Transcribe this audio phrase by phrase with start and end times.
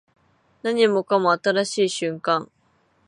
[0.63, 2.49] 何もかも新しい瞬間